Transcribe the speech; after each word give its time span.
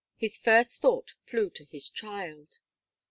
His 0.15 0.35
first 0.35 0.81
thought 0.81 1.11
flew 1.11 1.51
to 1.51 1.63
his 1.65 1.87
child. 1.87 2.57